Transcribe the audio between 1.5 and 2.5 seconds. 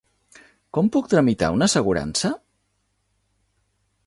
una assegurança?